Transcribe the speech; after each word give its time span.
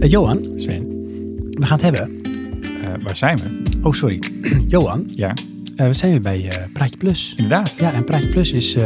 Eh, 0.00 0.10
Johan, 0.10 0.44
Sven, 0.56 0.86
we 1.50 1.66
gaan 1.66 1.78
het 1.80 1.82
hebben. 1.82 2.22
eh, 2.82 3.02
waar 3.02 3.16
zijn 3.16 3.38
we? 3.38 3.78
Oh, 3.82 3.92
sorry. 3.92 4.22
Johan, 4.68 5.04
Ja, 5.14 5.34
eh, 5.76 5.86
we 5.86 5.94
zijn 5.94 6.10
weer 6.10 6.20
bij 6.20 6.50
Praatje 6.72 6.96
Plus. 6.96 7.34
inderdaad. 7.36 7.74
Ja, 7.78 7.92
en 7.92 8.04
Praatje 8.04 8.28
Plus 8.28 8.52
is 8.52 8.76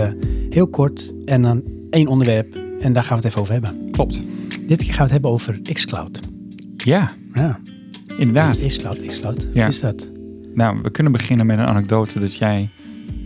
heel 0.50 0.66
kort 0.68 1.12
en 1.24 1.42
dan 1.42 1.62
één 1.90 2.06
onderwerp. 2.06 2.58
En 2.80 2.92
daar 2.92 3.02
gaan 3.02 3.10
we 3.16 3.22
het 3.22 3.24
even 3.24 3.40
over 3.40 3.52
hebben. 3.52 3.90
Klopt. 3.90 4.24
Dit 4.66 4.78
keer 4.78 4.86
gaan 4.86 4.96
we 4.96 5.02
het 5.02 5.10
hebben 5.12 5.30
over 5.30 5.60
xCloud. 5.72 6.20
Ja, 6.76 7.12
Ja, 7.34 7.60
inderdaad. 8.18 8.66
xCloud, 8.66 9.06
xCloud. 9.06 9.48
Ja. 9.52 9.64
Wat 9.64 9.72
is 9.72 9.80
dat? 9.80 10.10
Nou, 10.54 10.78
we 10.82 10.90
kunnen 10.90 11.12
beginnen 11.12 11.46
met 11.46 11.58
een 11.58 11.64
anekdote 11.64 12.18
dat 12.18 12.34
jij 12.36 12.70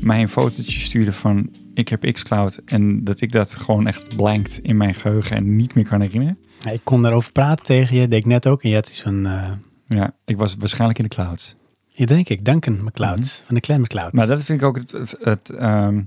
mij 0.01 0.21
een 0.21 0.29
fotootje 0.29 0.81
stuurde 0.81 1.13
van 1.13 1.51
ik 1.75 1.89
heb 1.89 2.13
xCloud 2.13 2.61
en 2.65 3.05
dat 3.05 3.21
ik 3.21 3.33
dat 3.33 3.55
gewoon 3.55 3.87
echt 3.87 4.17
blankt 4.17 4.59
in 4.63 4.77
mijn 4.77 4.95
geheugen 4.95 5.37
en 5.37 5.57
niet 5.57 5.75
meer 5.75 5.85
kan 5.85 6.01
herinneren. 6.01 6.39
Ja, 6.59 6.71
ik 6.71 6.81
kon 6.85 7.03
daarover 7.03 7.33
praten 7.33 7.65
tegen 7.65 7.97
je, 7.97 8.09
deed 8.09 8.19
ik 8.21 8.27
net 8.27 8.47
ook. 8.47 8.63
En 8.63 8.69
je 8.69 8.75
had 8.75 8.89
iets 8.89 9.03
van, 9.03 9.27
eh 9.27 9.51
Ja, 9.89 10.15
ik 10.25 10.37
was 10.37 10.55
waarschijnlijk 10.59 10.99
in 10.99 11.05
de 11.09 11.15
clouds. 11.15 11.55
je 11.87 12.07
denk 12.07 12.29
ik, 12.29 12.45
Duncan 12.45 12.85
McCloud, 12.85 13.43
van 13.47 13.55
de 13.55 13.61
Clan 13.61 13.81
McCloud. 13.81 14.13
Maar 14.13 14.27
dat 14.27 14.43
vind 14.43 14.61
ik 14.61 14.67
ook 14.67 14.77
het, 14.77 15.17
het, 15.21 15.51
ehm, 15.51 16.01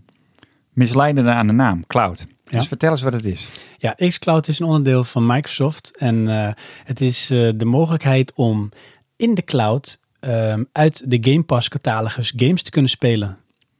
misleidende 0.73 1.32
aan 1.32 1.48
de 1.48 1.54
naam, 1.54 1.88
cloud. 1.88 2.26
Ja. 2.45 2.58
Dus 2.58 2.68
vertel 2.68 2.92
eens 2.92 3.02
wat 3.02 3.14
het 3.14 3.26
is. 3.26 3.48
Ja, 3.78 3.95
xCloud 3.98 4.48
is 4.48 4.59
een 4.59 4.66
onderdeel 4.66 5.04
van 5.04 5.26
Microsoft. 5.26 5.98
En 5.98 6.28
eh, 6.28 6.54
het 6.84 7.02
is 7.02 7.30
eh, 7.30 7.52
de 7.56 7.66
mogelijkheid 7.66 8.34
om 8.34 8.72
in 9.16 9.36
de 9.36 9.44
cloud 9.44 10.00
ehm, 10.20 10.64
uit 10.72 11.04
de 11.12 11.18
Game 11.31 11.44
Pass 11.44 11.70
catalogus 11.70 12.34
games 12.36 12.64
te 12.64 12.70
kunnen 12.70 12.92
spelen. 12.92 13.38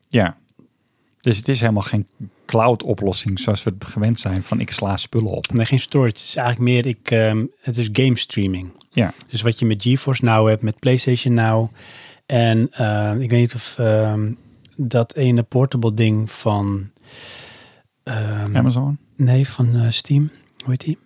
Ja. 0.09 0.35
Dus 1.21 1.38
het 1.38 1.48
is 1.48 1.59
helemaal 1.59 1.82
geen 1.82 2.07
cloud 2.52 2.84
oplossing 2.84 3.40
zoals 3.40 3.63
we 3.63 3.71
het 3.80 3.85
gewend 3.85 4.20
zijn 4.20 4.44
van 4.44 4.60
ik 4.60 4.71
sla 4.71 4.98
spullen 4.98 5.32
op. 5.32 5.54
Nee, 5.54 5.66
geen 5.66 5.80
storage. 5.80 6.07
Het 6.07 6.18
is 6.18 6.35
eigenlijk 6.35 6.70
meer, 6.70 6.85
ik, 6.85 7.12
ehm, 7.12 7.46
het 7.62 7.77
is 7.77 7.90
game 7.91 8.18
streaming. 8.18 8.70
Ja. 8.91 9.13
Dus 9.27 9.41
wat 9.41 9.60
je 9.60 9.66
met 9.66 9.84
GeForce 9.84 10.26
Now 10.26 10.48
hebt, 10.48 10.62
met 10.62 10.79
PlayStation 10.79 11.34
Now. 11.34 11.70
En 12.26 12.68
ehm, 12.72 13.22
ik 13.22 13.29
weet 13.29 13.40
niet 13.40 13.55
of 13.55 13.76
ehm, 13.77 14.34
dat 14.76 15.16
ene 15.16 15.44
portable 15.44 15.94
ding 15.94 16.32
van... 16.32 16.90
ehm, 18.04 18.55
Amazon? 18.55 18.98
Nee, 19.16 19.48
van 19.48 19.76
eh, 19.76 19.90
Steam. 19.90 20.29
Hoe 20.57 20.70
heet 20.70 20.82
die? 20.82 20.98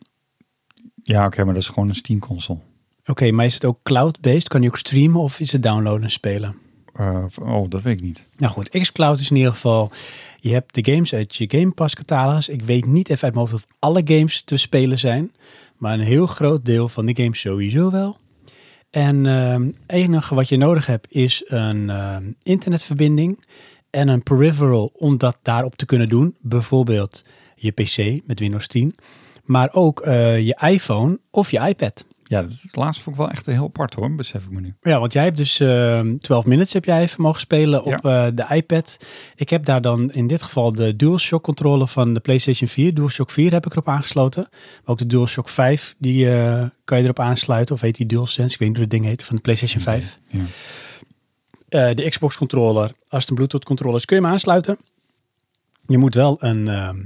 Ja, 1.03 1.25
oké, 1.25 1.43
maar 1.43 1.53
dat 1.53 1.63
is 1.63 1.69
gewoon 1.69 1.89
een 1.89 1.95
Steam 1.95 2.19
console. 2.19 2.59
Oké, 3.05 3.31
maar 3.31 3.45
is 3.45 3.53
het 3.53 3.65
ook 3.65 3.79
cloud-based? 3.83 4.47
Kan 4.47 4.61
je 4.61 4.67
ook 4.67 4.77
streamen 4.77 5.21
of 5.21 5.39
is 5.39 5.51
het 5.51 5.63
downloaden 5.63 6.03
en 6.03 6.11
spelen? 6.11 6.55
Eh, 6.95 7.23
oh, 7.41 7.69
dat 7.69 7.81
weet 7.81 7.97
ik 7.97 8.03
niet. 8.03 8.23
Nou 8.37 8.53
goed, 8.53 8.69
xCloud 8.69 9.19
is 9.19 9.29
in 9.29 9.35
ieder 9.35 9.51
geval... 9.51 9.91
Je 10.39 10.53
hebt 10.53 10.75
de 10.75 10.91
games 10.91 11.13
uit 11.13 11.35
je 11.35 11.45
Game 11.49 11.71
Pass 11.71 11.95
catalogus. 11.95 12.49
Ik 12.49 12.61
weet 12.61 12.85
niet 12.85 13.09
even 13.09 13.23
uit 13.23 13.33
mijn 13.33 13.47
hoofd 13.47 13.63
of 13.63 13.71
alle 13.79 14.01
games 14.05 14.41
te 14.41 14.57
spelen 14.57 14.99
zijn. 14.99 15.31
Maar 15.77 15.93
een 15.93 15.99
heel 16.05 16.25
groot 16.25 16.65
deel 16.65 16.89
van 16.89 17.05
de 17.05 17.15
games 17.15 17.39
sowieso 17.39 17.91
wel. 17.91 18.17
En 18.89 19.25
ehm 19.25 19.69
enige 19.87 20.35
wat 20.35 20.49
je 20.49 20.57
nodig 20.57 20.85
hebt 20.85 21.07
is 21.09 21.43
een 21.45 21.89
ehm, 21.89 22.31
internetverbinding 22.43 23.45
en 23.89 24.07
een 24.07 24.23
peripheral 24.23 24.91
om 24.93 25.17
dat 25.17 25.37
daarop 25.41 25.75
te 25.75 25.85
kunnen 25.85 26.09
doen. 26.09 26.35
Bijvoorbeeld 26.41 27.23
je 27.55 27.71
PC 27.71 28.27
met 28.27 28.39
Windows 28.39 28.67
10. 28.67 28.95
Maar 29.43 29.69
ook 29.73 30.01
eh, 30.01 30.39
je 30.39 30.59
iPhone 30.61 31.19
of 31.31 31.51
je 31.51 31.59
iPad. 31.59 32.05
Ja, 32.27 32.41
dat 32.41 32.61
het 32.61 32.75
laatste 32.75 33.03
vond 33.03 33.15
ik 33.15 33.21
wel 33.21 33.31
echt 33.31 33.45
heel 33.45 33.63
apart 33.63 33.93
hoor, 33.93 34.15
besef 34.15 34.45
ik 34.45 34.51
me 34.51 34.59
nu. 34.59 34.75
Ja, 34.81 34.99
want 34.99 35.13
jij 35.13 35.23
hebt 35.23 35.37
dus 35.37 35.59
ehm 35.59 36.17
12 36.17 36.45
minutes 36.45 36.73
heb 36.73 36.85
jij 36.85 37.01
even 37.01 37.21
mogen 37.21 37.39
spelen 37.39 37.83
op 37.83 38.05
eh, 38.05 38.27
de 38.33 38.45
iPad. 38.49 38.97
Ik 39.35 39.49
heb 39.49 39.65
daar 39.65 39.81
dan 39.81 40.11
in 40.11 40.27
dit 40.27 40.41
geval 40.41 40.73
de 40.73 40.95
DualShock 40.95 41.43
controller 41.43 41.87
van 41.87 42.13
de 42.13 42.19
PlayStation 42.19 42.69
4. 42.69 42.93
DualShock 42.93 43.29
4 43.29 43.51
heb 43.51 43.65
ik 43.65 43.71
erop 43.71 43.89
aangesloten. 43.89 44.47
Maar 44.51 44.81
ook 44.85 44.97
de 44.97 45.07
DualShock 45.07 45.49
5, 45.49 45.95
die 45.97 46.31
eh, 46.31 46.65
kan 46.83 46.97
je 46.97 47.03
erop 47.03 47.19
aansluiten. 47.19 47.75
Of 47.75 47.81
heet 47.81 47.95
die 47.95 48.05
DualSense, 48.05 48.53
ik 48.53 48.59
weet 48.59 48.67
niet 48.67 48.77
hoe 48.77 48.87
het 48.87 48.93
ding 48.93 49.05
heet, 49.05 49.23
van 49.23 49.35
de 49.35 49.41
PlayStation 49.41 49.81
5. 49.81 50.19
Ja. 50.27 50.39
Eh, 51.69 51.95
de 51.95 52.09
Xbox 52.09 52.37
controller, 52.37 52.91
als 53.07 53.21
het 53.21 53.29
een 53.29 53.35
Bluetooth 53.35 53.65
controller 53.65 53.97
is, 53.97 54.05
kun 54.05 54.17
je 54.17 54.23
hem 54.23 54.31
aansluiten. 54.31 54.77
Je 55.81 55.97
moet 55.97 56.15
wel 56.15 56.37
een 56.39 56.67
ehm, 56.67 56.97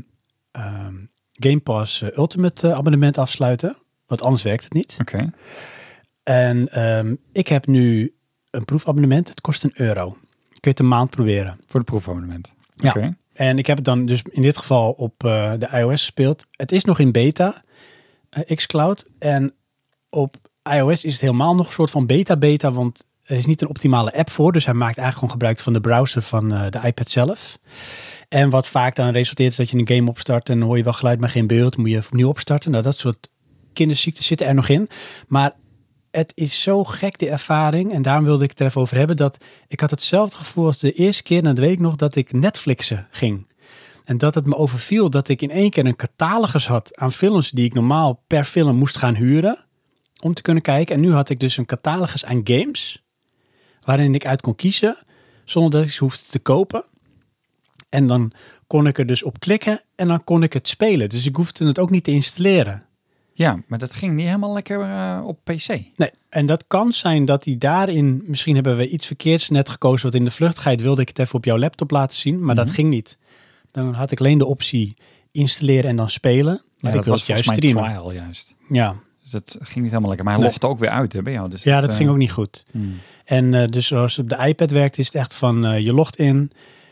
ehm, 0.52 0.96
Game 1.32 1.60
Pass 1.60 2.02
Ultimate 2.02 2.74
abonnement 2.74 3.18
afsluiten. 3.18 3.78
Want 4.10 4.24
anders 4.24 4.44
werkt 4.44 4.64
het 4.64 4.74
niet. 4.74 4.98
Oké. 5.02 5.30
En 6.24 6.72
ehm, 6.72 7.16
ik 7.32 7.48
heb 7.48 7.68
nu 7.68 8.14
een 8.50 8.66
proefabonnement. 8.66 9.30
Het 9.30 9.42
kost 9.42 9.64
een 9.64 9.74
euro. 9.74 10.10
Kun 10.10 10.20
je 10.60 10.70
het 10.70 10.80
een 10.80 10.88
maand 10.88 11.10
proberen. 11.10 11.60
Voor 11.68 11.80
de 11.80 11.86
proefabonnement. 11.86 12.54
Ja. 12.74 12.90
Oké. 12.90 13.16
En 13.34 13.58
ik 13.58 13.68
heb 13.68 13.76
het 13.76 13.86
dan 13.86 14.06
dus 14.06 14.22
in 14.32 14.42
dit 14.42 14.58
geval 14.58 14.92
op 14.92 15.24
eh, 15.24 15.54
de 15.60 15.70
iOS 15.72 16.02
gespeeld. 16.02 16.46
Het 16.52 16.72
is 16.72 16.84
nog 16.84 17.00
in 17.00 17.12
beta, 17.12 17.64
eh, 18.30 18.56
xCloud. 18.56 19.06
En 19.20 19.54
op 20.10 20.36
iOS 20.64 21.04
is 21.04 21.12
het 21.12 21.22
helemaal 21.22 21.56
nog 21.56 21.68
een 21.68 21.74
soort 21.74 21.92
van 21.92 22.06
beta-beta, 22.06 22.72
want 22.72 23.06
er 23.24 23.38
is 23.38 23.46
niet 23.46 23.62
een 23.62 23.70
optimale 23.70 24.14
app 24.14 24.30
voor. 24.30 24.52
Dus 24.52 24.66
hij 24.66 24.74
maakt 24.74 24.98
eigenlijk 24.98 25.18
gewoon 25.18 25.32
gebruik 25.32 25.60
van 25.60 25.74
de 25.74 25.82
browser 25.82 26.22
van 26.22 26.54
eh, 26.54 26.70
de 26.70 26.88
iPad 26.88 27.10
zelf. 27.10 27.60
En 28.28 28.50
wat 28.50 28.68
vaak 28.68 28.96
dan 28.96 29.12
resulteert 29.12 29.52
is 29.52 29.58
dat 29.58 29.70
je 29.70 29.78
een 29.78 29.96
game 29.96 30.10
opstart 30.10 30.50
en 30.50 30.60
dan 30.60 30.68
hoor 30.68 30.78
je 30.78 30.84
wel 30.84 30.94
geluid, 30.94 31.20
maar 31.20 31.30
geen 31.30 31.48
beeld. 31.48 31.78
Moet 31.78 31.90
je 31.90 31.98
opnieuw 31.98 32.30
opstarten. 32.30 32.72
Nou, 32.72 32.84
dat 32.84 32.98
soort 32.98 33.30
kinderziekten 33.80 34.24
zitten 34.24 34.48
er 34.48 34.54
nog 34.54 34.70
in. 34.70 34.90
Maar 35.28 35.54
het 36.12 36.32
is 36.36 36.62
zo 36.62 36.84
gek, 36.84 37.20
de 37.20 37.30
ervaring. 37.30 37.94
En 37.94 38.02
daarom 38.02 38.24
wilde 38.24 38.44
ik 38.44 38.50
het 38.50 38.60
er 38.60 38.66
even 38.66 38.82
over 38.82 38.98
hebben. 38.98 39.16
Dat 39.16 39.38
ik 39.68 39.80
had 39.80 39.92
hetzelfde 39.92 40.38
gevoel 40.38 40.66
als 40.66 40.80
de 40.80 40.92
eerste 40.92 41.24
keer. 41.24 41.38
En 41.38 41.44
dat 41.44 41.58
weet 41.58 41.80
nog 41.80 41.96
dat 41.96 42.16
ik 42.16 42.34
Netflixen 42.34 43.08
ging. 43.12 43.48
En 44.06 44.18
dat 44.18 44.36
het 44.36 44.46
me 44.46 44.56
overviel 44.56 45.10
dat 45.10 45.28
ik 45.28 45.42
in 45.42 45.52
één 45.52 45.70
keer 45.70 45.86
een 45.86 45.96
catalogus 45.96 46.68
had 46.68 46.98
aan 46.98 47.12
films 47.12 47.52
die 47.52 47.66
ik 47.66 47.74
normaal 47.74 48.24
per 48.28 48.44
film 48.44 48.76
moest 48.76 48.98
gaan 48.98 49.16
huren. 49.16 49.66
Om 50.24 50.34
te 50.34 50.42
kunnen 50.42 50.64
kijken. 50.64 50.96
En 50.96 51.02
nu 51.02 51.14
had 51.14 51.30
ik 51.30 51.40
dus 51.40 51.58
een 51.58 51.66
catalogus 51.66 52.26
aan 52.26 52.42
games. 52.44 53.04
Waarin 53.82 54.16
ik 54.16 54.26
uit 54.26 54.42
kon 54.42 54.56
kiezen. 54.56 54.98
Zonder 55.46 55.72
dat 55.72 55.86
ik 55.86 55.92
ze 55.92 56.04
hoefde 56.04 56.24
te 56.30 56.40
kopen. 56.40 56.84
En 57.90 58.08
dan 58.08 58.32
kon 58.68 58.88
ik 58.88 58.98
er 58.98 59.06
dus 59.06 59.24
op 59.24 59.40
klikken. 59.40 59.82
En 59.96 60.08
dan 60.08 60.24
kon 60.24 60.44
ik 60.44 60.54
het 60.54 60.68
spelen. 60.68 61.10
Dus 61.10 61.26
ik 61.26 61.36
hoefde 61.36 61.68
het 61.68 61.80
ook 61.80 61.90
niet 61.90 62.04
te 62.04 62.12
installeren. 62.12 62.89
Ja, 63.40 63.60
maar 63.68 63.80
dat 63.80 63.94
ging 63.94 64.14
niet 64.16 64.26
helemaal 64.26 64.54
lekker 64.54 64.82
eh, 64.82 65.22
op 65.26 65.40
PC. 65.44 65.68
Nee, 65.96 66.12
en 66.30 66.46
dat 66.46 66.64
kan 66.68 66.94
zijn 66.94 67.26
dat 67.26 67.46
hij 67.46 67.56
daarin, 67.58 68.24
misschien 68.26 68.56
hebben 68.56 68.76
we 68.78 68.90
iets 68.90 69.06
verkeerds 69.06 69.50
net 69.50 69.70
gekozen, 69.70 70.06
wat 70.06 70.16
in 70.16 70.26
de 70.26 70.32
vluchtigheid 70.32 70.82
wilde 70.82 71.02
ik 71.02 71.08
het 71.08 71.20
even 71.20 71.36
op 71.36 71.46
jouw 71.46 71.58
laptop 71.58 71.92
laten 71.92 72.18
zien, 72.18 72.44
maar 72.46 72.56
dat 72.56 72.66
Mhm. 72.66 72.74
ging 72.76 72.90
niet. 72.90 73.18
Dan 73.72 73.94
had 73.94 74.12
ik 74.12 74.20
alleen 74.20 74.38
de 74.38 74.46
optie 74.46 74.96
installeren 75.32 75.90
en 75.90 75.96
dan 75.96 76.10
spelen. 76.10 76.62
Maar 76.80 76.92
Ja, 76.92 77.00
ik 77.00 77.06
dat 77.06 77.06
was 77.06 77.26
juist 77.26 77.44
streamen. 77.50 77.84
trial 77.84 78.12
juist. 78.14 78.54
Ja. 78.70 78.96
Dus 79.22 79.32
dat 79.32 79.58
ging 79.62 79.76
niet 79.80 79.88
helemaal 79.90 80.08
lekker. 80.10 80.26
Maar 80.26 80.34
hij 80.36 80.44
Nee. 80.44 80.52
logde 80.52 80.68
ook 80.68 80.80
weer 80.80 80.90
uit 80.90 81.14
hè, 81.14 81.22
bij 81.22 81.34
jou. 81.34 81.50
Dus 81.50 81.64
ja, 81.64 81.80
dat 81.82 81.90
eh, 81.90 81.96
ging 81.96 82.10
ook 82.10 82.18
niet 82.18 82.32
goed. 82.32 82.66
hmm. 82.72 82.94
En 83.26 83.54
eh, 83.54 83.66
dus 83.66 83.88
zoals 83.88 84.16
het 84.16 84.32
op 84.32 84.40
de 84.40 84.48
iPad 84.48 84.72
werkt, 84.72 84.98
is 84.98 85.06
het 85.06 85.16
echt 85.16 85.34
van 85.34 85.84
je 85.84 85.94
logt 85.94 86.16
in, 86.18 86.52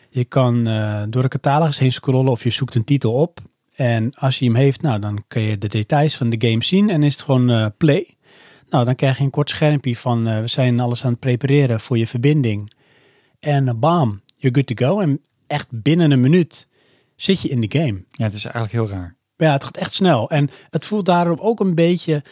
je 0.10 0.26
kan 0.26 0.64
door 1.10 1.22
de 1.22 1.28
catalogus 1.28 1.80
heen 1.80 1.94
scrollen 1.94 2.32
of 2.32 2.44
je 2.44 2.50
zoekt 2.50 2.76
een 2.76 2.84
titel 2.84 3.14
op. 3.14 3.40
En 3.78 4.14
als 4.14 4.40
je 4.40 4.46
hem 4.46 4.56
heeft, 4.56 4.82
nou, 4.82 5.00
dan 5.00 5.24
kun 5.28 5.42
je 5.42 5.58
de 5.58 5.68
details 5.68 6.16
van 6.16 6.30
de 6.30 6.48
game 6.48 6.64
zien 6.64 6.90
en 6.90 7.04
is 7.04 7.14
het 7.14 7.24
gewoon 7.24 7.50
eh, 7.50 7.66
play. 7.78 8.18
Nou, 8.70 8.86
dan 8.86 8.96
krijg 8.96 9.18
je 9.18 9.24
een 9.24 9.30
kort 9.30 9.50
schermpje 9.50 9.96
van 9.96 10.28
eh, 10.28 10.40
we 10.40 10.48
zijn 10.48 10.80
alles 10.80 11.06
aan 11.06 11.12
het 11.12 11.20
prepareren 11.20 11.80
voor 11.80 11.98
je 11.98 12.08
verbinding. 12.08 12.72
En 13.40 13.68
uh, 13.68 13.74
bam, 13.76 14.22
you're 14.36 14.56
good 14.56 14.78
to 14.78 14.88
go. 14.88 15.00
En 15.00 15.22
echt 15.48 15.68
binnen 15.70 16.12
een 16.12 16.20
minuut 16.20 16.68
zit 17.16 17.42
je 17.42 17.50
in 17.50 17.62
de 17.62 17.80
game. 17.80 18.04
Ja, 18.10 18.24
het 18.24 18.34
is 18.34 18.46
eigenlijk 18.46 18.74
heel 18.74 18.98
raar. 18.98 19.16
Ja, 19.38 19.52
het 19.52 19.64
gaat 19.64 19.78
echt 19.78 19.94
snel. 19.94 20.30
En 20.30 20.50
het 20.70 20.86
voelt 20.86 21.06
daarop 21.06 21.40
ook 21.40 21.60
een 21.60 21.76
beetje 21.76 22.24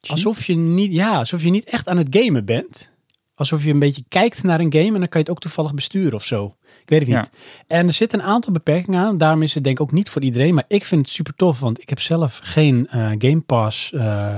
alsof 0.00 0.44
je 0.44 0.54
niet, 0.54 0.92
ja, 0.92 1.18
alsof 1.18 1.42
je 1.42 1.50
niet 1.50 1.64
echt 1.64 1.88
aan 1.88 1.96
het 1.96 2.16
gamen 2.16 2.44
bent. 2.44 2.92
Alsof 3.38 3.64
je 3.64 3.70
een 3.70 3.78
beetje 3.78 4.04
kijkt 4.08 4.42
naar 4.42 4.60
een 4.60 4.72
game 4.72 4.86
en 4.86 4.92
dan 4.92 5.08
kan 5.08 5.20
je 5.20 5.26
het 5.26 5.30
ook 5.30 5.40
toevallig 5.40 5.74
besturen 5.74 6.14
of 6.14 6.24
zo. 6.24 6.56
Ik 6.82 6.88
weet 6.88 7.08
het 7.08 7.08
niet. 7.08 7.30
En 7.66 7.86
er 7.86 7.92
zitten 7.92 8.18
een 8.18 8.24
aantal 8.24 8.52
beperkingen 8.52 9.00
aan. 9.00 9.18
Daarom 9.18 9.42
is 9.42 9.54
het 9.54 9.64
denk 9.64 9.76
ik 9.76 9.82
ook 9.82 9.92
niet 9.92 10.08
voor 10.08 10.22
iedereen. 10.22 10.54
Maar 10.54 10.64
ik 10.68 10.84
vind 10.84 11.06
het 11.06 11.14
super 11.14 11.34
tof, 11.34 11.60
want 11.60 11.82
ik 11.82 11.88
heb 11.88 12.00
zelf 12.00 12.40
geen 12.42 12.88
eh, 12.88 13.10
Game 13.18 13.40
Pass 13.40 13.92
eh, 13.92 14.36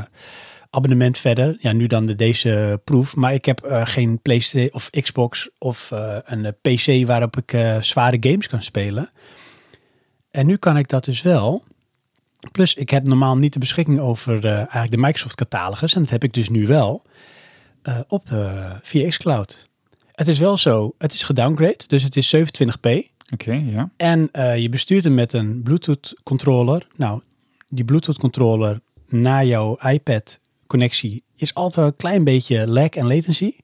abonnement 0.71 1.19
verder. 1.19 1.57
Ja, 1.61 1.73
nu 1.73 1.87
dan 1.87 2.07
de, 2.07 2.15
deze 2.15 2.81
proef. 2.85 3.17
Maar 3.17 3.35
ik 3.35 3.45
heb 3.45 3.61
eh, 3.61 3.81
geen 3.85 4.19
PlayStation 4.23 4.73
of 4.73 4.91
Xbox 4.91 5.49
of 5.59 5.91
een 6.25 6.55
PC 6.61 7.07
waarop 7.07 7.37
ik 7.37 7.51
zware 7.81 8.17
games 8.21 8.49
kan 8.49 8.63
spelen. 8.63 9.11
En 10.31 10.47
nu 10.47 10.57
kan 10.57 10.77
ik 10.77 10.89
dat 10.89 11.05
dus 11.05 11.23
wel. 11.23 11.63
Plus, 12.53 12.75
ik 12.75 12.91
heb 12.91 13.07
normaal 13.07 13.37
niet 13.37 13.53
de 13.53 13.59
beschikking 13.59 13.99
over 13.99 14.45
eigenlijk 14.45 14.91
de 14.91 14.97
Microsoft 14.97 15.35
catalogus. 15.35 15.95
En 15.95 16.01
dat 16.01 16.11
heb 16.11 16.25
ik 16.25 16.33
dus 16.33 16.49
nu 16.49 16.67
wel 16.67 17.03
eh, 17.83 17.99
op 18.09 18.31
eh 18.31 18.73
via 18.83 19.09
xCloud. 19.09 19.69
Het 20.13 20.29
is 20.29 20.39
wel 20.39 20.57
zo, 20.57 20.95
het 20.99 21.13
is 21.13 21.23
gedowngrade, 21.23 21.85
dus 21.87 22.03
het 22.03 22.17
is 22.17 22.35
27p. 22.37 22.91
Oké, 23.33 23.53
ja. 23.53 23.91
En 23.97 24.29
eh, 24.33 24.59
je 24.59 24.69
bestuurt 24.69 25.05
hem 25.05 25.15
met 25.15 25.33
een 25.33 25.63
Bluetooth 25.63 26.15
controller. 26.23 26.87
Nou, 26.97 27.21
die 27.69 27.85
Bluetooth 27.85 28.19
controller 28.19 28.81
naar 29.09 29.47
jouw 29.47 29.79
iPad 29.83 30.41
connectie 30.67 31.23
is 31.37 31.55
altijd 31.55 31.87
een 31.87 31.97
klein 31.97 32.25
beetje 32.25 32.69
lag 32.69 32.89
en 32.89 33.07
latency. 33.07 33.55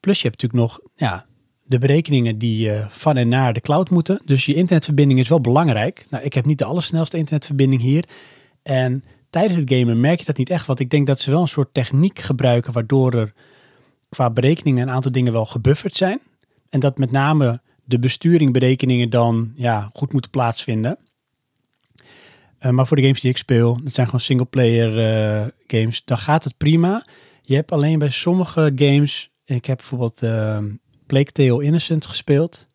Plus 0.00 0.20
je 0.20 0.28
hebt 0.28 0.42
natuurlijk 0.42 0.70
nog 0.70 0.80
ja, 0.96 1.26
de 1.62 1.78
berekeningen 1.78 2.38
die 2.38 2.70
van 2.88 3.16
en 3.16 3.28
naar 3.28 3.52
de 3.52 3.60
cloud 3.60 3.90
moeten. 3.90 4.20
Dus 4.24 4.46
je 4.46 4.54
internetverbinding 4.54 5.18
is 5.18 5.28
wel 5.28 5.40
belangrijk. 5.40 6.06
Nou, 6.10 6.24
ik 6.24 6.34
heb 6.34 6.44
niet 6.44 6.58
de 6.58 6.64
allersnelste 6.64 7.16
internetverbinding 7.16 7.82
hier. 7.82 8.04
En 8.62 9.04
tijdens 9.30 9.60
het 9.60 9.72
gamen 9.72 10.00
merk 10.00 10.18
je 10.18 10.24
dat 10.24 10.36
niet 10.36 10.50
echt. 10.50 10.66
Want 10.66 10.80
ik 10.80 10.90
denk 10.90 11.06
dat 11.06 11.20
ze 11.20 11.30
wel 11.30 11.40
een 11.40 11.48
soort 11.48 11.74
techniek 11.74 12.18
gebruiken 12.18 12.72
waardoor 12.72 13.14
er 13.14 13.32
qua 14.08 14.30
berekeningen 14.30 14.88
een 14.88 14.94
aantal 14.94 15.12
dingen 15.12 15.32
wel 15.32 15.46
gebufferd 15.46 15.94
zijn. 15.94 16.20
En 16.68 16.80
dat 16.80 16.98
met 16.98 17.10
name 17.10 17.60
de 17.84 17.98
besturingberekeningen 17.98 19.10
dan 19.10 19.52
ja, 19.54 19.90
goed 19.92 20.12
moeten 20.12 20.30
plaatsvinden. 20.30 20.98
Uh, 22.60 22.70
maar 22.70 22.86
voor 22.86 22.96
de 22.96 23.02
games 23.02 23.20
die 23.20 23.30
ik 23.30 23.36
speel, 23.36 23.80
dat 23.82 23.94
zijn 23.94 24.06
gewoon 24.06 24.20
singleplayer 24.20 24.98
uh, 25.42 25.46
games, 25.66 26.04
dan 26.04 26.18
gaat 26.18 26.44
het 26.44 26.56
prima. 26.56 27.06
Je 27.42 27.54
hebt 27.54 27.72
alleen 27.72 27.98
bij 27.98 28.08
sommige 28.08 28.72
games, 28.74 29.30
ik 29.44 29.64
heb 29.64 29.76
bijvoorbeeld 29.76 30.22
uh, 30.22 30.58
Plague 31.06 31.32
Tale 31.32 31.64
Innocent 31.64 32.06
gespeeld 32.06 32.66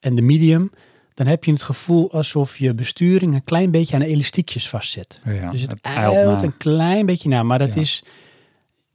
en 0.00 0.14
de 0.14 0.22
Medium, 0.22 0.70
dan 1.14 1.26
heb 1.26 1.44
je 1.44 1.52
het 1.52 1.62
gevoel 1.62 2.12
alsof 2.12 2.58
je 2.58 2.74
besturing 2.74 3.34
een 3.34 3.44
klein 3.44 3.70
beetje 3.70 3.94
aan 3.94 4.00
de 4.00 4.06
elastiekjes 4.06 4.68
vastzit. 4.68 5.20
Ja, 5.24 5.50
dus 5.50 5.60
het, 5.60 5.70
het 5.70 5.80
eilt 5.82 6.42
een 6.42 6.56
klein 6.56 7.06
beetje 7.06 7.28
na, 7.28 7.42
maar 7.42 7.58
dat 7.58 7.74
Ja. 7.74 7.80
is... 7.80 8.04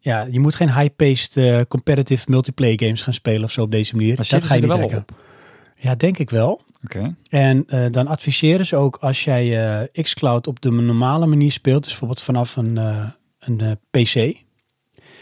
Ja, 0.01 0.27
je 0.31 0.39
moet 0.39 0.55
geen 0.55 0.73
high-paced 0.73 1.37
eh, 1.37 1.61
competitive 1.67 2.25
multiplayer 2.29 2.79
games 2.83 3.01
gaan 3.01 3.13
spelen 3.13 3.43
of 3.43 3.51
zo 3.51 3.61
op 3.61 3.71
deze 3.71 3.95
manier. 3.95 4.15
Maar 4.15 4.27
dat 4.29 4.43
ga 4.43 4.53
je 4.53 4.61
niet 4.61 4.69
wel 4.69 4.87
trekken. 4.87 5.05
Ja, 5.75 5.95
denk 5.95 6.17
ik 6.17 6.29
wel. 6.29 6.61
Oké. 6.83 7.15
En 7.29 7.63
eh, 7.67 7.85
dan 7.91 8.07
adviseren 8.07 8.65
ze 8.65 8.75
ook 8.75 8.97
als 9.01 9.23
jij 9.23 9.79
eh, 9.91 10.03
xCloud 10.03 10.47
op 10.47 10.61
de 10.61 10.71
normale 10.71 11.25
manier 11.25 11.51
speelt, 11.51 11.79
dus 11.83 11.89
bijvoorbeeld 11.89 12.21
vanaf 12.21 12.55
een, 12.55 12.77
een 13.39 13.79
PC, 13.91 14.35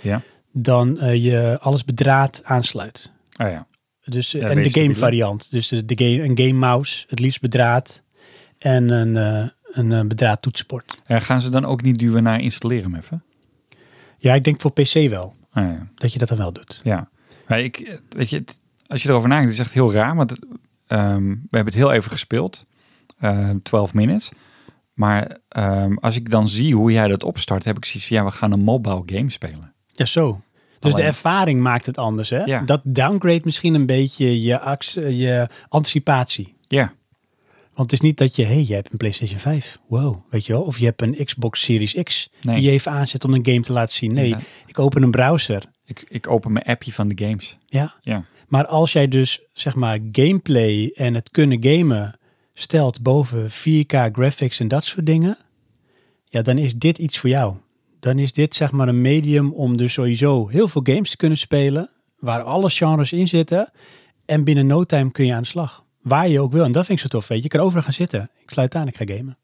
Ja. 0.01 0.21
dan 0.51 0.97
je 1.21 1.57
alles 1.61 1.85
bedraad 1.85 2.41
aansluit. 2.43 3.11
Oh 3.37 3.49
ja. 3.49 3.66
Dus, 4.11 4.33
eh, 4.33 4.41
Ja, 4.41 4.49
en 4.49 4.63
de 4.63 4.69
game 4.69 4.95
variant. 4.95 5.51
Dus 5.51 5.67
de, 5.67 5.85
de 5.85 5.97
game, 6.05 6.23
een 6.23 6.37
game 6.37 6.59
mouse, 6.59 7.05
het 7.07 7.19
liefst 7.19 7.41
bedraad 7.41 8.03
en 8.57 8.89
een, 8.89 9.17
eh 9.17 9.49
een 9.71 9.91
eh, 9.91 10.01
bedraad 10.01 10.41
toetsenbord. 10.41 10.97
En 11.05 11.21
gaan 11.21 11.41
ze 11.41 11.49
dan 11.49 11.65
ook 11.65 11.81
niet 11.81 11.99
duwen 11.99 12.23
naar 12.23 12.41
installeren 12.41 12.95
even? 12.95 13.23
Ja, 14.17 14.33
ik 14.33 14.43
denk 14.43 14.61
voor 14.61 14.71
PC 14.71 14.93
wel, 15.09 15.35
Ah, 15.51 15.63
ja. 15.63 15.87
dat 15.95 16.13
je 16.13 16.19
dat 16.19 16.27
dan 16.27 16.37
wel 16.37 16.51
doet. 16.51 16.81
Ja, 16.83 17.09
maar 17.47 17.59
ik, 17.59 17.77
eh, 17.77 17.97
weet 18.09 18.29
je, 18.29 18.43
als 18.87 19.03
je 19.03 19.09
erover 19.09 19.29
nadenkt, 19.29 19.51
is 19.51 19.57
het 19.57 19.65
echt 19.67 19.75
heel 19.75 19.93
raar. 19.93 20.15
Want 20.15 20.31
ehm, 20.87 21.27
we 21.27 21.37
hebben 21.51 21.65
het 21.65 21.73
heel 21.73 21.91
even 21.91 22.11
gespeeld, 22.11 22.65
eh 23.19 23.49
12 23.63 23.93
minutes. 23.93 24.29
Maar 24.93 25.37
ehm, 25.47 25.93
als 25.93 26.15
ik 26.15 26.29
dan 26.29 26.47
zie 26.49 26.75
hoe 26.75 26.91
jij 26.91 27.07
dat 27.07 27.23
opstart, 27.23 27.65
heb 27.65 27.77
ik 27.77 27.85
zoiets 27.85 28.07
van, 28.07 28.17
ja, 28.17 28.23
we 28.25 28.31
gaan 28.31 28.51
een 28.51 28.59
mobile 28.63 29.03
game 29.05 29.29
spelen. 29.29 29.73
Ja, 29.91 30.05
zo. 30.05 30.41
Dus 30.79 30.93
de 30.93 31.03
ervaring 31.03 31.61
maakt 31.61 31.85
het 31.85 31.97
anders, 31.97 32.29
hè? 32.29 32.43
Ja. 32.43 32.61
Dat 32.61 32.81
downgrade 32.83 33.41
misschien 33.43 33.73
een 33.73 33.85
beetje 33.85 34.41
je, 34.41 34.59
eh, 34.59 35.19
je 35.19 35.47
anticipatie. 35.69 36.53
Ja, 36.67 36.93
Want 37.73 37.91
het 37.91 37.93
is 37.93 38.07
niet 38.07 38.17
dat 38.17 38.35
je, 38.35 38.43
hé, 38.43 38.53
hey, 38.53 38.65
je 38.67 38.73
hebt 38.73 38.91
een 38.91 38.97
PlayStation 38.97 39.39
5. 39.39 39.79
Wow, 39.87 40.17
weet 40.29 40.45
je 40.45 40.53
wel? 40.53 40.61
Of 40.61 40.79
je 40.79 40.85
hebt 40.85 41.01
een 41.01 41.25
Xbox 41.25 41.61
Series 41.61 41.93
X 42.03 42.29
nee. 42.41 42.55
die 42.55 42.65
je 42.65 42.71
even 42.71 42.91
aanzet 42.91 43.25
om 43.25 43.33
een 43.33 43.45
game 43.45 43.61
te 43.61 43.73
laten 43.73 43.93
zien. 43.93 44.13
Nee, 44.13 44.29
Ja, 44.29 44.39
ik 44.65 44.79
open 44.79 45.03
een 45.03 45.11
browser. 45.11 45.63
ik, 45.85 46.05
ik 46.07 46.29
open 46.29 46.51
mijn 46.51 46.65
appje 46.65 46.93
van 46.93 47.07
de 47.07 47.25
games. 47.25 47.57
Ja. 47.65 47.95
Ja. 48.01 48.25
Maar 48.47 48.65
als 48.67 48.93
jij 48.93 49.07
dus, 49.07 49.41
zeg 49.53 49.75
maar, 49.75 49.99
gameplay 50.11 50.91
en 50.95 51.13
het 51.13 51.29
kunnen 51.29 51.63
gamen 51.63 52.19
stelt 52.53 53.01
boven 53.01 53.49
4K 53.51 54.11
graphics 54.11 54.59
en 54.59 54.67
dat 54.67 54.85
soort 54.85 55.05
dingen, 55.05 55.37
ja, 56.25 56.41
dan 56.41 56.57
is 56.57 56.75
dit 56.75 56.97
iets 56.97 57.17
voor 57.17 57.29
jou. 57.29 57.55
Dan 58.07 58.19
is 58.19 58.33
dit, 58.33 58.55
zeg 58.55 58.71
maar, 58.71 58.87
een 58.87 59.01
medium 59.01 59.51
om 59.51 59.77
dus 59.77 59.93
sowieso 59.93 60.47
heel 60.47 60.67
veel 60.67 60.81
games 60.83 61.09
te 61.09 61.17
kunnen 61.17 61.37
spelen, 61.37 61.89
waar 62.19 62.41
alle 62.41 62.69
genres 62.69 63.11
in 63.11 63.27
zitten. 63.27 63.71
En 64.25 64.43
binnen 64.43 64.67
no 64.67 64.83
time 64.83 65.11
kun 65.11 65.25
je 65.25 65.33
aan 65.33 65.41
de 65.41 65.47
slag. 65.47 65.85
Waar 66.01 66.27
je 66.27 66.39
ook 66.39 66.51
wil. 66.51 66.63
En 66.63 66.71
dat 66.71 66.85
vind 66.85 66.99
ik 66.99 67.03
zo 67.03 67.17
tof, 67.17 67.27
weet 67.27 67.37
je. 67.37 67.43
Je 67.43 67.49
kan 67.49 67.59
overal 67.59 67.83
gaan 67.83 67.93
zitten. 67.93 68.29
Ik 68.41 68.49
sluit 68.49 68.75
aan, 68.75 68.87
ik 68.87 68.97
ga 68.97 69.05
gamen. 69.05 69.37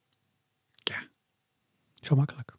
Ja. 0.84 0.96
Zo 2.02 2.16
makkelijk. 2.16 2.52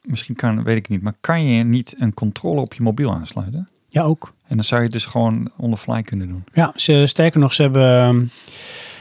Misschien 0.00 0.34
kan, 0.34 0.62
weet 0.62 0.76
ik 0.76 0.88
niet, 0.88 1.02
maar 1.02 1.14
kan 1.20 1.44
je 1.44 1.64
niet 1.64 1.94
een 1.98 2.14
controller 2.14 2.62
op 2.62 2.74
je 2.74 2.82
mobiel 2.82 3.12
aansluiten? 3.12 3.68
Ja, 3.88 4.02
ook. 4.02 4.34
En 4.46 4.56
dan 4.56 4.64
zou 4.64 4.80
je 4.80 4.86
het 4.86 4.96
dus 4.96 5.04
gewoon 5.04 5.50
on 5.56 5.70
the 5.70 5.76
fly 5.76 6.02
kunnen 6.02 6.28
doen. 6.28 6.44
Ja, 6.52 6.72
ze, 6.74 7.06
sterker 7.06 7.40
nog, 7.40 7.52
ze 7.52 7.62
hebben, 7.62 8.00
ehm, 8.00 8.26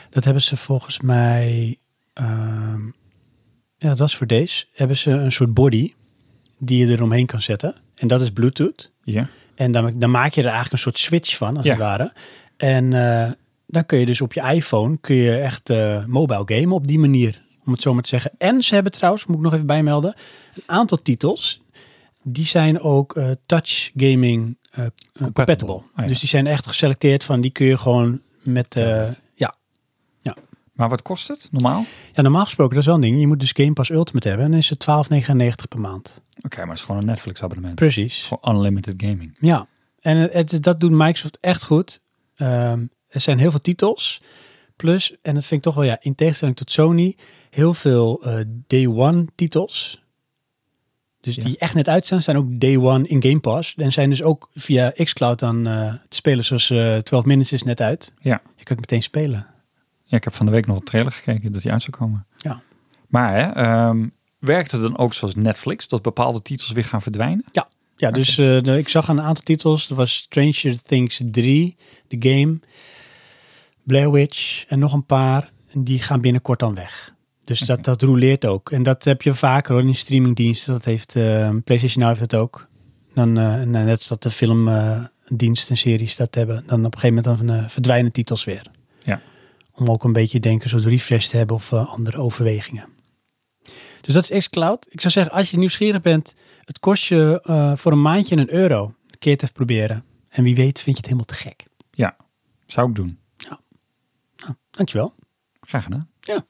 dat 0.09 0.23
hebben 0.23 0.44
ze 0.44 0.57
volgens 0.57 1.00
mij, 1.00 1.77
ehm, 2.13 2.81
ja, 3.79 3.89
dat 3.89 3.99
was 3.99 4.15
voor 4.17 4.27
deze, 4.27 4.65
hebben 4.73 4.97
ze 4.97 5.11
een 5.11 5.31
soort 5.31 5.53
body 5.53 5.93
die 6.57 6.85
je 6.85 6.93
eromheen 6.93 7.25
kan 7.25 7.41
zetten. 7.41 7.75
En 7.95 8.07
dat 8.07 8.21
is 8.21 8.31
Bluetooth. 8.31 8.91
Ja. 9.03 9.27
En 9.55 9.71
dan, 9.71 9.99
dan 9.99 10.11
maak 10.11 10.31
je 10.33 10.39
er 10.41 10.45
eigenlijk 10.47 10.73
een 10.73 10.79
soort 10.91 10.99
switch 10.99 11.37
van, 11.37 11.57
als 11.57 11.65
Ja. 11.65 11.71
het 11.71 11.79
ware. 11.81 12.13
En 12.57 12.93
eh, 12.93 13.31
dan 13.67 13.85
kun 13.85 13.99
je 13.99 14.05
dus 14.05 14.21
op 14.21 14.33
je 14.33 14.41
iPhone, 14.41 14.97
kun 15.01 15.15
je 15.15 15.37
echt 15.37 15.69
eh, 15.69 16.05
mobile 16.05 16.43
gamen 16.45 16.71
op 16.71 16.87
die 16.87 16.99
manier, 16.99 17.41
om 17.65 17.71
het 17.71 17.81
zo 17.81 17.93
maar 17.93 18.03
te 18.03 18.09
zeggen. 18.09 18.31
En 18.37 18.61
ze 18.63 18.73
hebben 18.73 18.91
trouwens, 18.91 19.25
moet 19.25 19.37
ik 19.37 19.43
nog 19.43 19.53
even 19.53 19.65
bijmelden, 19.65 20.13
een 20.55 20.63
aantal 20.65 21.01
titels, 21.01 21.61
die 22.23 22.45
zijn 22.45 22.79
ook 22.81 23.15
eh, 23.15 23.29
touch 23.45 23.91
gaming 23.95 24.57
eh, 24.71 24.85
compatible. 25.33 25.73
Oh 25.73 25.83
ja. 25.95 26.05
Dus 26.07 26.19
die 26.19 26.29
zijn 26.29 26.47
echt 26.47 26.67
geselecteerd 26.67 27.23
van, 27.23 27.41
die 27.41 27.51
kun 27.51 27.65
je 27.65 27.77
gewoon 27.77 28.21
met... 28.41 28.75
Maar 30.79 30.89
wat 30.89 31.01
kost 31.01 31.27
het 31.27 31.47
normaal? 31.51 31.85
ja, 32.13 32.21
normaal 32.21 32.43
gesproken, 32.45 32.73
dat 32.73 32.79
is 32.81 32.85
wel 32.87 32.95
een 32.95 33.01
ding. 33.01 33.19
Je 33.19 33.27
moet 33.27 33.39
dus 33.39 33.51
Game 33.51 33.73
Pass 33.73 33.89
Ultimate 33.89 34.27
hebben 34.27 34.45
en 34.45 34.51
dan 34.51 34.59
is 34.59 34.69
het 34.69 34.85
12,99 35.59 35.67
per 35.69 35.79
maand. 35.79 36.21
Oké, 36.45 36.57
maar 36.59 36.67
het 36.67 36.77
is 36.77 36.83
gewoon 36.83 37.01
een 37.01 37.07
Netflix 37.07 37.43
abonnement. 37.43 37.75
Precies. 37.75 38.23
Voor 38.23 38.39
unlimited 38.47 38.93
gaming. 38.97 39.37
Ja, 39.39 39.67
en 39.99 40.17
het, 40.17 40.51
het- 40.51 40.63
dat 40.63 40.79
doet 40.79 40.91
Microsoft 40.91 41.37
echt 41.41 41.63
goed. 41.63 42.01
Ehm, 42.35 42.85
er 43.07 43.19
zijn 43.19 43.37
heel 43.39 43.51
veel 43.51 43.59
titels. 43.59 44.21
Plus, 44.75 45.15
en 45.21 45.33
dat 45.33 45.45
vind 45.45 45.59
ik 45.59 45.65
toch 45.65 45.75
wel, 45.75 45.83
ja, 45.83 45.97
in 46.01 46.15
tegenstelling 46.15 46.57
tot 46.57 46.71
Sony, 46.71 47.15
heel 47.49 47.73
veel 47.73 48.21
eh, 48.23 48.39
Day 48.67 48.87
One 48.87 49.25
titels. 49.35 50.03
Dus 51.21 51.35
Ja. 51.35 51.43
die 51.43 51.57
echt 51.57 51.73
net 51.73 51.87
uit 51.89 52.05
zijn, 52.05 52.37
ook 52.37 52.59
Day 52.59 52.77
One 52.77 53.07
in 53.07 53.21
Game 53.23 53.39
Pass. 53.39 53.75
En 53.75 53.91
zijn 53.91 54.09
dus 54.09 54.23
ook 54.23 54.49
via 54.53 54.91
xCloud 55.03 55.39
dan 55.39 55.67
eh, 55.67 55.93
te 56.09 56.15
spelen, 56.15 56.45
zoals 56.45 56.69
eh 56.69 56.97
12 56.97 57.25
Minutes 57.25 57.51
is 57.51 57.63
net 57.63 57.81
uit. 57.81 58.13
Ja. 58.19 58.41
Je 58.55 58.63
kan 58.63 58.77
het 58.77 58.79
meteen 58.79 59.01
spelen. 59.03 59.47
Ja, 60.09 60.17
ik 60.17 60.23
heb 60.23 60.33
van 60.33 60.45
de 60.45 60.51
week 60.51 60.65
nog 60.67 60.77
een 60.77 60.83
trailer 60.83 61.11
gekeken 61.11 61.51
dat 61.51 61.61
die 61.61 61.71
uit 61.71 61.81
zou 61.81 61.97
komen. 61.97 62.25
Ja. 62.38 62.61
Maar 63.07 63.33
hè, 63.33 63.41
ehm, 63.51 64.07
werkt 64.39 64.71
het 64.71 64.81
dan 64.81 64.97
ook 64.97 65.13
zoals 65.13 65.35
Netflix, 65.35 65.88
dat 65.88 66.01
bepaalde 66.01 66.41
titels 66.41 66.71
weer 66.71 66.83
gaan 66.83 67.01
verdwijnen? 67.01 67.45
Ja, 67.51 67.69
Oké. 67.97 68.11
dus 68.11 68.38
eh, 68.38 68.61
de- 68.61 68.77
ik 68.77 68.89
zag 68.89 69.07
een 69.07 69.21
aantal 69.21 69.44
titels. 69.44 69.88
Dat 69.88 69.97
was 69.97 70.13
Stranger 70.13 70.81
Things 70.83 71.21
3, 71.31 71.78
de 72.07 72.30
game. 72.30 72.59
Blair 73.83 74.11
Witch 74.11 74.66
en 74.68 74.80
nog 74.80 74.94
een 74.94 75.06
paar. 75.06 75.49
En 75.71 75.83
die 75.83 76.01
gaan 76.01 76.21
binnenkort 76.21 76.59
dan 76.59 76.75
weg. 76.75 77.13
Dus 77.44 77.59
dat, 77.59 77.83
dat 77.83 78.01
roleert 78.01 78.45
ook. 78.45 78.71
En 78.71 78.83
dat 78.83 79.04
heb 79.04 79.21
je 79.21 79.33
vaker 79.33 79.73
hoor 79.73 79.83
in 79.83 79.95
streamingdiensten. 79.95 80.73
Dat 80.73 80.85
heeft 80.85 81.16
eh, 81.16 81.49
PlayStation 81.63 82.04
Now 82.04 82.07
heeft 82.18 82.30
dat 82.30 82.39
ook. 82.42 82.68
Dan, 83.13 83.37
en 83.37 83.69
net 83.69 83.89
als 83.97 84.07
dat 84.07 84.23
de 84.23 84.30
filmdiensten 84.30 85.69
en 85.69 85.78
series 85.78 86.16
dat 86.16 86.35
hebben. 86.35 86.63
Dan 86.68 86.85
op 86.85 86.94
een 86.94 86.99
gegeven 86.99 87.23
moment 87.23 87.47
dan, 87.47 87.69
verdwijnen 87.69 88.11
titels 88.11 88.44
weer. 88.44 88.71
Ja. 89.80 89.86
Om 89.86 89.92
ook 89.92 90.04
een 90.04 90.14
beetje 90.14 90.40
denken, 90.40 90.69
zo'n 90.69 90.81
refresh 90.81 91.28
te 91.28 91.38
hebben 91.38 91.56
of 91.56 91.71
eh, 91.71 91.90
andere 91.94 92.18
overwegingen. 92.18 92.88
Dus 94.02 94.14
dat 94.14 94.30
is 94.30 94.48
xCloud. 94.48 94.88
Ik 94.90 95.02
zou 95.02 95.14
zeggen, 95.14 95.33
als 95.33 95.52
je 95.52 95.57
nieuwsgierig 95.57 96.02
bent, 96.02 96.33
het 96.64 96.80
kost 96.80 97.04
je 97.04 97.42
eh, 97.44 97.76
voor 97.76 97.92
een 97.92 98.02
maandje 98.02 98.38
een 98.38 98.54
euro. 98.54 98.94
Een 99.07 99.19
keer 99.19 99.33
het 99.33 99.42
even 99.42 99.54
proberen. 99.54 100.06
En 100.30 100.44
wie 100.44 100.56
weet 100.56 100.81
vind 100.81 100.95
je 100.95 101.02
het 101.02 101.06
helemaal 101.06 101.26
te 101.26 101.33
gek. 101.33 101.66
Zou 102.66 102.90
ik 102.90 102.95
doen. 102.95 103.19
Dankjewel. 104.71 105.14
Graag 105.62 105.83
gedaan. 105.83 106.09
Ja. 106.19 106.45